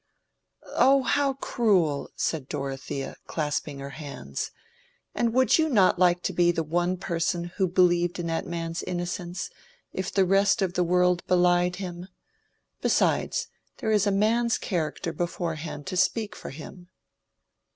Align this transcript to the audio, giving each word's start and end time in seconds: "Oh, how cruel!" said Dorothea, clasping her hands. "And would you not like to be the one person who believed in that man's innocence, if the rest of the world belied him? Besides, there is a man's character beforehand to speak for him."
"Oh, 0.75 1.03
how 1.03 1.33
cruel!" 1.33 2.09
said 2.15 2.49
Dorothea, 2.49 3.17
clasping 3.27 3.77
her 3.77 3.91
hands. 3.91 4.49
"And 5.13 5.31
would 5.31 5.59
you 5.59 5.69
not 5.69 5.99
like 5.99 6.23
to 6.23 6.33
be 6.33 6.51
the 6.51 6.63
one 6.63 6.97
person 6.97 7.43
who 7.57 7.67
believed 7.67 8.17
in 8.17 8.25
that 8.25 8.47
man's 8.47 8.81
innocence, 8.81 9.51
if 9.93 10.11
the 10.11 10.25
rest 10.25 10.63
of 10.63 10.73
the 10.73 10.83
world 10.83 11.23
belied 11.27 11.75
him? 11.75 12.07
Besides, 12.81 13.49
there 13.77 13.91
is 13.91 14.07
a 14.07 14.11
man's 14.11 14.57
character 14.57 15.13
beforehand 15.13 15.85
to 15.85 15.95
speak 15.97 16.35
for 16.35 16.49
him." 16.49 16.89